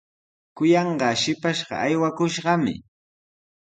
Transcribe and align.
Kuyanqaa 0.55 1.13
shipashqa 1.21 1.75
aywakushqami. 1.85 2.73